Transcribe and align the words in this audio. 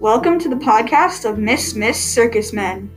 Welcome 0.00 0.40
to 0.40 0.48
the 0.48 0.56
podcast 0.56 1.24
of 1.28 1.38
Miss 1.38 1.74
Miss 1.74 1.98
Circus 1.98 2.52
Men. 2.52 2.90